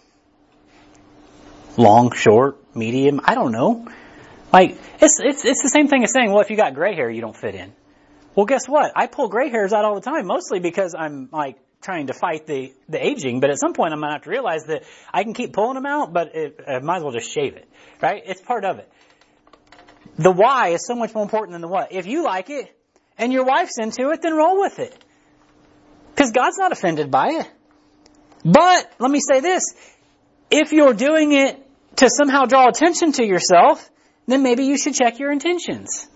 [1.77, 3.87] long, short, medium, I don't know.
[4.51, 7.09] Like, it's, it's, it's the same thing as saying, well, if you got gray hair,
[7.09, 7.73] you don't fit in.
[8.35, 8.91] Well, guess what?
[8.95, 12.45] I pull gray hairs out all the time, mostly because I'm like trying to fight
[12.45, 14.83] the, the aging, but at some point I'm gonna have to realize that
[15.13, 17.67] I can keep pulling them out, but it, I might as well just shave it.
[18.01, 18.23] Right?
[18.25, 18.91] It's part of it.
[20.17, 21.91] The why is so much more important than the what.
[21.91, 22.75] If you like it,
[23.17, 24.95] and your wife's into it, then roll with it.
[26.09, 27.51] Because God's not offended by it.
[28.43, 29.63] But, let me say this,
[30.49, 31.57] if you're doing it
[31.97, 33.87] to somehow draw attention to yourself,
[34.27, 36.07] then maybe you should check your intentions.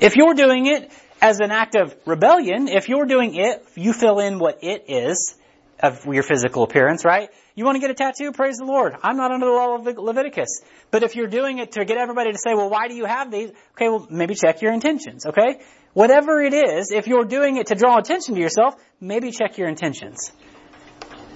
[0.00, 4.18] If you're doing it as an act of rebellion, if you're doing it, you fill
[4.18, 5.36] in what it is
[5.82, 7.30] of your physical appearance, right?
[7.54, 8.32] You want to get a tattoo?
[8.32, 8.94] Praise the Lord.
[9.02, 10.62] I'm not under the law of Leviticus.
[10.90, 13.30] But if you're doing it to get everybody to say, well, why do you have
[13.30, 13.50] these?
[13.72, 15.60] Okay, well, maybe check your intentions, okay?
[15.92, 19.68] Whatever it is, if you're doing it to draw attention to yourself, maybe check your
[19.68, 20.32] intentions.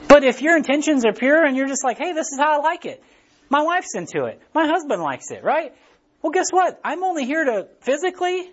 [0.09, 2.62] But if your intentions are pure and you're just like, hey, this is how I
[2.62, 3.03] like it.
[3.51, 4.40] My wife's into it.
[4.55, 5.75] My husband likes it, right?
[6.25, 6.81] Well, guess what?
[6.83, 8.51] I'm only here to physically,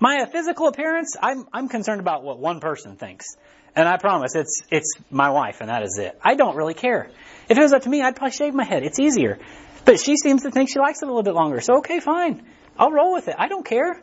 [0.00, 3.36] my physical appearance, I'm, I'm concerned about what one person thinks.
[3.76, 6.18] And I promise, it's, it's my wife and that is it.
[6.20, 7.10] I don't really care.
[7.48, 8.82] If it was up to me, I'd probably shave my head.
[8.82, 9.38] It's easier.
[9.84, 11.60] But she seems to think she likes it a little bit longer.
[11.60, 12.44] So okay, fine.
[12.76, 13.36] I'll roll with it.
[13.38, 14.02] I don't care.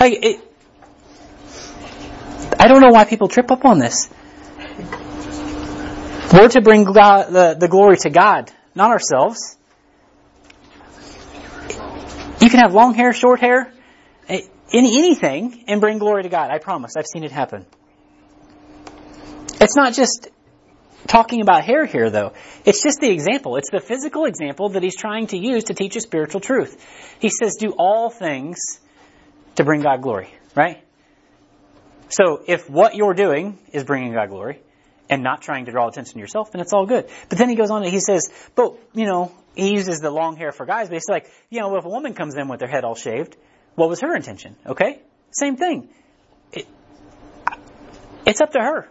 [0.00, 0.40] Like, it,
[2.58, 4.08] I don't know why people trip up on this.
[6.32, 9.56] We're to bring God, the, the glory to God, not ourselves.
[12.44, 13.72] You can have long hair, short hair,
[14.28, 16.50] in anything, and bring glory to God.
[16.50, 16.92] I promise.
[16.94, 17.64] I've seen it happen.
[19.62, 20.28] It's not just
[21.06, 22.34] talking about hair here, though.
[22.66, 23.56] It's just the example.
[23.56, 26.84] It's the physical example that he's trying to use to teach a spiritual truth.
[27.18, 28.58] He says, do all things
[29.54, 30.84] to bring God glory, right?
[32.10, 34.60] So if what you're doing is bringing God glory
[35.08, 37.08] and not trying to draw attention to yourself, then it's all good.
[37.28, 40.36] But then he goes on and he says, but, you know, he uses the long
[40.36, 42.66] hair for guys, but he's like, you know, if a woman comes in with her
[42.66, 43.36] head all shaved,
[43.74, 44.56] what was her intention?
[44.66, 45.00] Okay?
[45.30, 45.88] Same thing.
[46.52, 46.66] It,
[48.26, 48.88] it's up to her.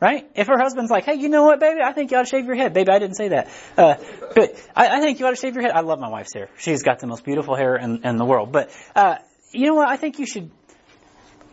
[0.00, 0.28] Right?
[0.34, 1.78] If her husband's like, hey, you know what, baby?
[1.80, 2.74] I think you ought to shave your head.
[2.74, 3.48] Baby, I didn't say that.
[3.78, 3.94] Uh,
[4.34, 5.70] but I, I, think you ought to shave your head.
[5.70, 6.48] I love my wife's hair.
[6.58, 8.50] She's got the most beautiful hair in, in the world.
[8.50, 9.18] But, uh,
[9.52, 9.88] you know what?
[9.88, 10.50] I think you should,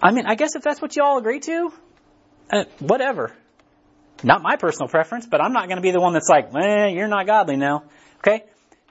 [0.01, 1.71] I mean, I guess if that's what you all agree to,
[2.51, 3.33] uh, whatever.
[4.23, 6.87] Not my personal preference, but I'm not going to be the one that's like, eh,
[6.87, 7.83] you're not godly now.
[8.17, 8.43] Okay?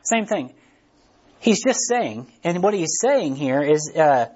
[0.03, 0.55] Same thing.
[1.41, 4.27] He's just saying, and what he's saying here is, uh,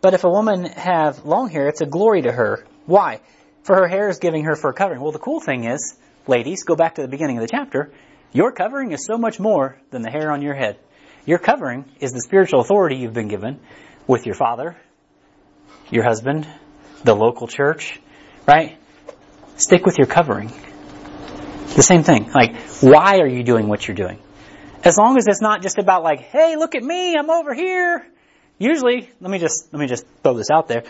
[0.00, 2.64] but if a woman have long hair, it's a glory to her.
[2.86, 3.20] Why?
[3.64, 5.00] For her hair is giving her for a covering.
[5.00, 5.94] Well, the cool thing is,
[6.26, 7.92] ladies, go back to the beginning of the chapter.
[8.32, 10.78] Your covering is so much more than the hair on your head.
[11.26, 13.60] Your covering is the spiritual authority you've been given
[14.06, 14.76] with your father,
[15.90, 16.48] your husband,
[17.04, 18.00] the local church,
[18.46, 18.78] right?
[19.58, 20.52] Stick with your covering.
[21.74, 22.30] The same thing.
[22.32, 24.18] Like, why are you doing what you're doing?
[24.84, 28.06] As long as it's not just about like, hey, look at me, I'm over here.
[28.58, 30.84] Usually, let me just, let me just throw this out there.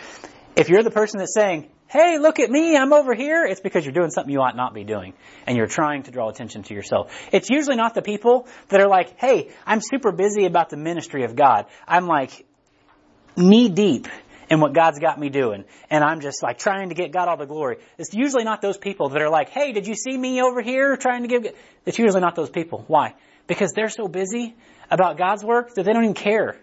[0.55, 3.83] If you're the person that's saying, hey, look at me, I'm over here, it's because
[3.83, 5.13] you're doing something you ought not be doing.
[5.47, 7.11] And you're trying to draw attention to yourself.
[7.31, 11.23] It's usually not the people that are like, hey, I'm super busy about the ministry
[11.23, 11.65] of God.
[11.87, 12.45] I'm like
[13.35, 14.07] knee deep
[14.49, 15.63] in what God's got me doing.
[15.89, 17.77] And I'm just like trying to get God all the glory.
[17.97, 20.97] It's usually not those people that are like, hey, did you see me over here
[20.97, 21.45] trying to give,
[21.85, 22.83] it's usually not those people.
[22.87, 23.13] Why?
[23.47, 24.55] Because they're so busy
[24.89, 26.59] about God's work that they don't even care.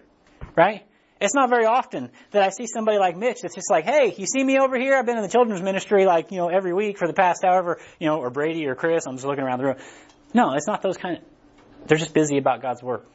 [0.55, 0.83] Right?
[1.19, 4.27] It's not very often that I see somebody like Mitch that's just like, hey, you
[4.27, 4.95] see me over here?
[4.95, 7.79] I've been in the children's ministry like, you know, every week for the past however,
[7.99, 9.05] you know, or Brady or Chris.
[9.07, 9.77] I'm just looking around the room.
[10.33, 11.23] No, it's not those kind of,
[11.87, 13.07] they're just busy about God's work.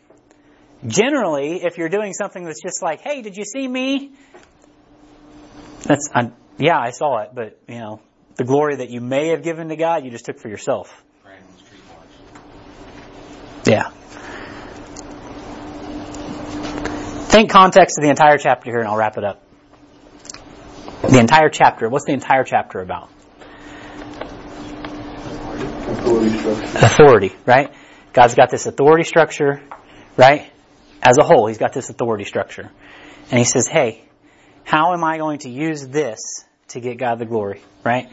[0.84, 4.12] Generally, if you're doing something that's just like, hey, did you see me?
[5.84, 8.00] That's, I'm, yeah, I saw it, but, you know,
[8.36, 11.02] the glory that you may have given to God, you just took for yourself.
[13.64, 13.90] Yeah.
[17.28, 19.42] Think context of the entire chapter here and I'll wrap it up.
[21.08, 21.88] The entire chapter.
[21.88, 23.10] What's the entire chapter about?
[25.88, 26.36] Authority.
[26.38, 27.72] Authority, right?
[28.12, 29.62] God's got this authority structure,
[30.16, 30.50] right?
[31.02, 32.70] As a whole, He's got this authority structure.
[33.30, 34.04] And He says, hey,
[34.64, 38.08] how am I going to use this to get God the glory, right?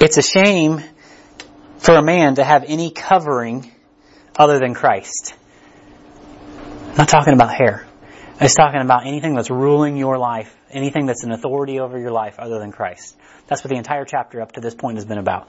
[0.00, 0.82] It's a shame
[1.78, 3.72] for a man to have any covering
[4.36, 5.34] other than Christ.
[6.90, 7.86] I'm not talking about hair.
[8.40, 12.38] It's talking about anything that's ruling your life, anything that's an authority over your life
[12.38, 13.16] other than Christ.
[13.48, 15.48] That's what the entire chapter up to this point has been about.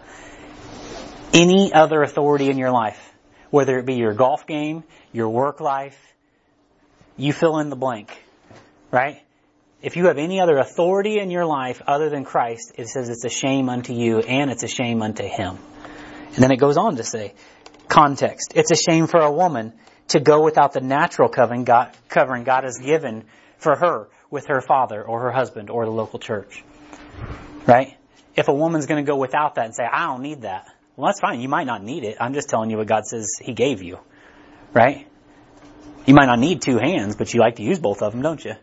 [1.33, 3.13] Any other authority in your life,
[3.51, 6.08] whether it be your golf game, your work life,
[7.19, 8.11] you fill in the blank,
[8.91, 9.21] right?
[9.81, 13.23] If you have any other authority in your life other than Christ, it says it's
[13.25, 15.57] a shame unto you and it's a shame unto him.
[16.33, 17.33] And then it goes on to say,
[17.87, 18.53] context.
[18.55, 19.73] It's a shame for a woman
[20.09, 23.25] to go without the natural covering God, covering God has given
[23.57, 26.63] for her with her father or her husband or the local church.
[27.65, 27.97] Right?
[28.35, 31.07] If a woman's going to go without that and say, I don't need that, well,
[31.07, 31.41] that's fine.
[31.41, 32.17] You might not need it.
[32.19, 33.99] I'm just telling you what God says He gave you.
[34.73, 35.08] Right?
[36.05, 38.43] You might not need two hands, but you like to use both of them, don't
[38.43, 38.53] you?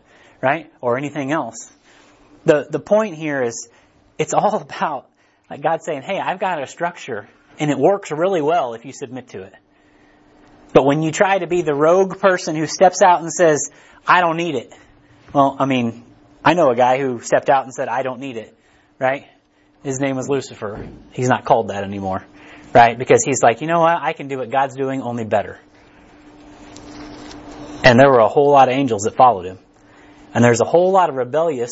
[0.41, 0.71] Right?
[0.81, 1.71] Or anything else.
[2.45, 3.69] The, the point here is,
[4.17, 5.09] it's all about
[5.49, 7.27] like God saying, hey, I've got a structure
[7.59, 9.53] and it works really well if you submit to it.
[10.73, 13.71] But when you try to be the rogue person who steps out and says,
[14.05, 14.73] I don't need it.
[15.33, 16.03] Well, I mean,
[16.43, 18.55] I know a guy who stepped out and said, I don't need it.
[18.99, 19.27] Right?
[19.83, 20.87] His name was Lucifer.
[21.13, 22.25] He's not called that anymore.
[22.73, 22.97] Right?
[22.97, 23.97] Because he's like, you know what?
[24.01, 25.59] I can do what God's doing, only better.
[27.83, 29.59] And there were a whole lot of angels that followed him.
[30.33, 31.71] And there's a whole lot of rebellious,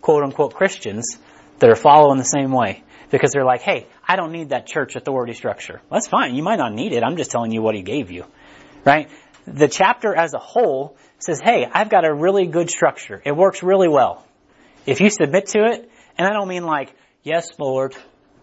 [0.00, 1.18] quote unquote Christians
[1.58, 2.84] that are following the same way.
[3.10, 5.80] Because they're like, hey, I don't need that church authority structure.
[5.88, 6.34] Well, that's fine.
[6.34, 7.02] You might not need it.
[7.02, 8.24] I'm just telling you what he gave you.
[8.84, 9.08] Right?
[9.46, 13.20] The chapter as a whole says, hey, I've got a really good structure.
[13.24, 14.24] It works really well.
[14.86, 17.96] If you submit to it, and I don't mean like, yes, Lord,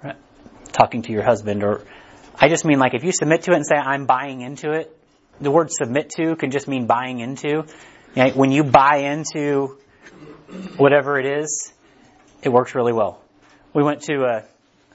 [0.04, 0.16] right?
[0.72, 1.84] talking to your husband, or
[2.40, 4.95] I just mean like if you submit to it and say, I'm buying into it,
[5.40, 7.66] the word submit to can just mean buying into.
[8.16, 8.36] Right?
[8.36, 9.78] When you buy into
[10.78, 11.74] whatever it is,
[12.42, 13.22] it works really well.
[13.74, 14.44] We went to a,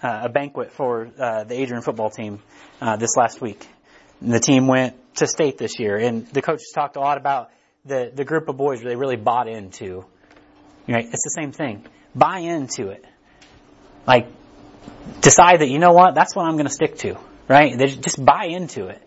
[0.03, 2.41] a banquet for uh, the Adrian football team
[2.81, 3.67] uh, this last week.
[4.21, 7.51] And the team went to state this year, and the coaches talked a lot about
[7.85, 10.05] the the group of boys they really bought into.
[10.89, 11.05] Right?
[11.05, 11.87] It's the same thing.
[12.15, 13.05] Buy into it.
[14.07, 14.29] Like
[15.21, 17.19] decide that you know what that's what I'm going to stick to.
[17.49, 17.77] Right?
[17.77, 19.03] They just buy into it.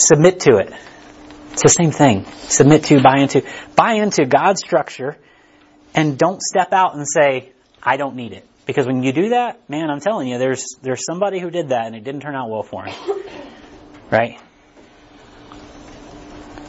[0.00, 0.72] Submit to it.
[1.52, 2.24] It's the same thing.
[2.48, 3.42] Submit to, buy into.
[3.76, 5.18] Buy into God's structure
[5.94, 8.46] and don't step out and say, I don't need it.
[8.64, 11.86] Because when you do that, man, I'm telling you, there's, there's somebody who did that
[11.86, 12.94] and it didn't turn out well for him.
[14.10, 14.40] Right?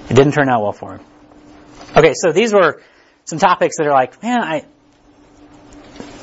[0.10, 1.06] It didn't turn out well for him.
[1.96, 2.82] Okay, so these were
[3.24, 4.66] some topics that are like, man, I,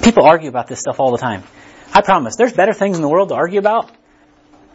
[0.02, 1.42] people argue about this stuff all the time.
[1.94, 3.90] I promise, there's better things in the world to argue about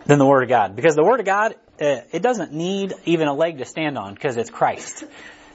[0.06, 0.76] than the Word of God.
[0.76, 4.14] Because the Word of God, uh, it doesn't need even a leg to stand on
[4.14, 5.04] because it's Christ.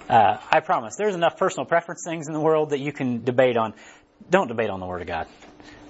[0.09, 3.57] Uh, I promise, there's enough personal preference things in the world that you can debate
[3.57, 3.75] on.
[4.31, 5.27] Don't debate on the Word of God.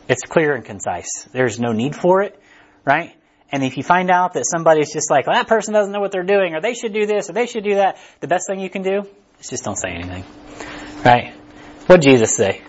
[0.08, 1.24] It's clear and concise.
[1.32, 2.40] There's no need for it,
[2.84, 3.14] right?
[3.50, 6.12] And if you find out that somebody's just like, well, that person doesn't know what
[6.12, 8.60] they're doing, or they should do this, or they should do that, the best thing
[8.60, 9.06] you can do
[9.40, 10.24] is just don't say anything,
[11.04, 11.34] right?
[11.86, 12.62] What did Jesus say?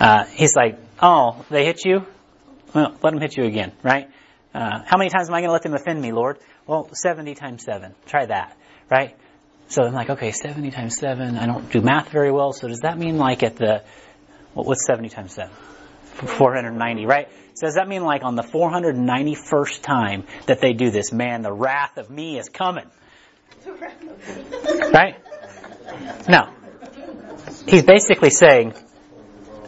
[0.00, 2.06] Uh, he's like, oh, they hit you?
[2.74, 4.08] Well, let them hit you again, right?
[4.54, 6.38] Uh, how many times am I going to let them offend me, Lord?
[6.66, 7.94] Well, 70 times 7.
[8.06, 8.56] Try that,
[8.90, 9.16] right?
[9.68, 11.36] So I'm like, okay, 70 times 7.
[11.36, 13.82] I don't do math very well, so does that mean like at the,
[14.54, 15.54] what's 70 times 7?
[16.14, 17.28] 490, right?
[17.54, 21.52] So does that mean like on the 491st time that they do this, man, the
[21.52, 22.86] wrath of me is coming?
[24.92, 25.16] Right?
[26.28, 26.48] No.
[27.66, 28.74] He's basically saying,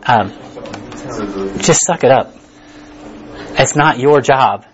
[0.04, 0.30] um,
[1.58, 2.34] just suck it up.
[3.58, 4.66] It's not your job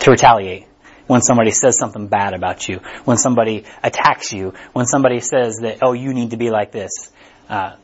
[0.00, 0.66] to retaliate
[1.06, 5.78] when somebody says something bad about you, when somebody attacks you, when somebody says that,
[5.82, 7.10] oh, you need to be like this.
[7.48, 7.76] Uh,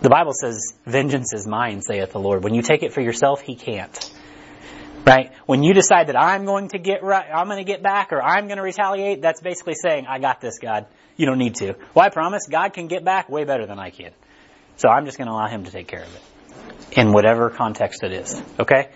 [0.00, 2.42] the Bible says, vengeance is mine, saith the Lord.
[2.42, 4.12] When you take it for yourself, he can't.
[5.06, 5.32] Right?
[5.46, 8.22] When you decide that I'm going to get right, I'm going to get back or
[8.22, 10.86] I'm going to retaliate, that's basically saying, I got this, God.
[11.16, 11.74] You don't need to.
[11.94, 14.12] Well, I promise God can get back way better than I can.
[14.76, 16.98] So I'm just going to allow him to take care of it.
[16.98, 18.40] In whatever context it is.
[18.58, 18.88] Okay?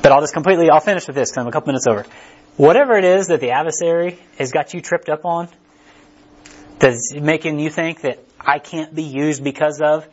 [0.00, 2.06] But I'll just completely, I'll finish with this because I'm a couple minutes over.
[2.56, 5.48] Whatever it is that the adversary has got you tripped up on,
[6.78, 10.06] that's making you think that I can't be used because of,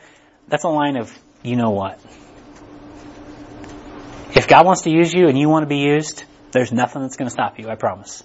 [0.47, 1.99] that's a line of, you know what.
[4.36, 7.17] If God wants to use you and you want to be used, there's nothing that's
[7.17, 8.23] going to stop you, I promise.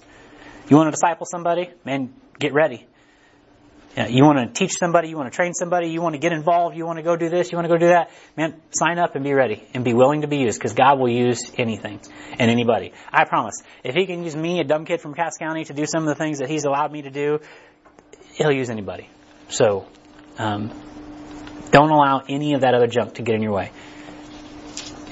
[0.69, 1.69] You want to disciple somebody?
[1.83, 2.85] Man, get ready.
[3.97, 6.75] You want to teach somebody, you want to train somebody, you want to get involved,
[6.75, 8.11] you want to go do this, you want to go do that.
[8.35, 11.09] Man, sign up and be ready and be willing to be used because God will
[11.09, 12.01] use anything
[12.37, 12.91] and anybody.
[13.11, 13.63] I promise.
[13.85, 16.09] If He can use me, a dumb kid from Cass County, to do some of
[16.09, 17.39] the things that He's allowed me to do,
[18.33, 19.09] He'll use anybody.
[19.47, 19.87] So,
[20.37, 20.73] um,
[21.71, 23.71] don't allow any of that other junk to get in your way.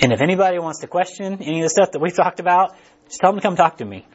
[0.01, 2.75] And if anybody wants to question any of the stuff that we've talked about,
[3.07, 4.05] just tell them to come talk to me.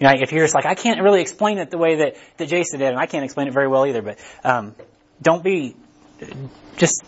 [0.00, 2.48] You know, if you're just like, I can't really explain it the way that, that
[2.48, 4.74] Jason did, and I can't explain it very well either, but um,
[5.20, 5.76] don't be,
[6.78, 7.04] just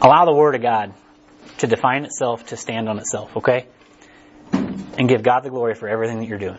[0.00, 0.92] allow the Word of God
[1.58, 3.66] to define itself, to stand on itself, okay?
[4.52, 6.58] And give God the glory for everything that you're doing.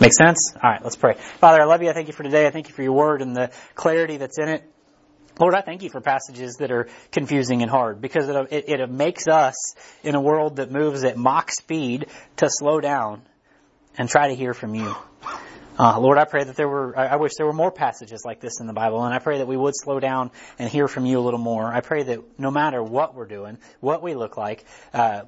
[0.00, 0.54] Make sense?
[0.54, 1.14] All right, let's pray.
[1.40, 1.90] Father, I love you.
[1.90, 2.46] I thank you for today.
[2.46, 4.62] I thank you for your Word and the clarity that's in it.
[5.40, 8.90] Lord, I thank you for passages that are confusing and hard because it, it, it
[8.90, 12.06] makes us in a world that moves at Mach speed
[12.36, 13.22] to slow down
[13.98, 14.94] and try to hear from you.
[15.78, 18.60] Uh, Lord, I pray that there were, I wish there were more passages like this
[18.60, 21.20] in the Bible, and I pray that we would slow down and hear from you
[21.20, 21.72] a little more.
[21.72, 25.22] I pray that no matter what we're doing, what we look like, uh,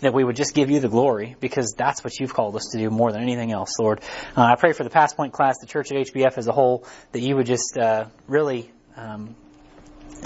[0.00, 2.78] that we would just give you the glory because that's what you've called us to
[2.78, 4.00] do more than anything else, Lord.
[4.36, 6.84] Uh, I pray for the Pass Point class, the church at HBF as a whole,
[7.12, 9.36] that you would just uh, really um,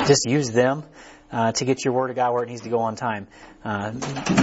[0.06, 0.84] just use them
[1.32, 3.26] uh, to get your word of God where it needs to go on time.
[3.64, 3.92] Uh,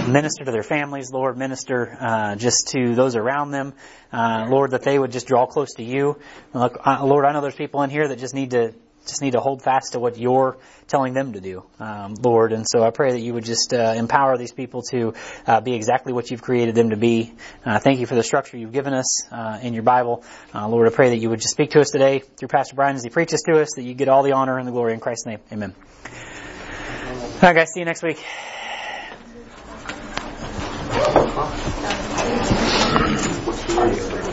[0.08, 1.36] minister to their families, Lord.
[1.36, 3.74] Minister uh, just to those around them,
[4.12, 6.18] uh, Lord, that they would just draw close to you.
[6.54, 8.74] Look, uh, Lord, I know there's people in here that just need to
[9.06, 12.52] just need to hold fast to what you're telling them to do, um, Lord.
[12.52, 15.14] And so I pray that you would just uh, empower these people to
[15.46, 17.32] uh, be exactly what you've created them to be.
[17.64, 20.24] Uh, thank you for the structure you've given us uh, in your Bible,
[20.54, 20.86] Lord.
[20.86, 23.08] I pray that you would just speak to us today through Pastor Brian as he
[23.08, 23.70] preaches to us.
[23.76, 25.38] That you get all the honor and the glory in Christ's name.
[25.50, 25.74] Amen.
[27.40, 27.72] All right, guys.
[27.72, 28.18] See you next week.
[33.78, 34.27] Are you?